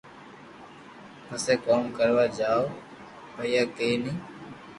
[1.27, 2.63] پسي ڪوم ڪروا جاو
[3.35, 4.13] پييا ڪئي ني